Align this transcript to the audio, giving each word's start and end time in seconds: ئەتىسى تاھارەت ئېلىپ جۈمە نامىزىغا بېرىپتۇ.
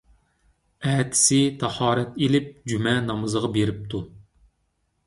ئەتىسى 0.91 1.37
تاھارەت 1.65 2.17
ئېلىپ 2.25 2.51
جۈمە 2.73 2.95
نامىزىغا 3.13 3.53
بېرىپتۇ. 3.61 4.07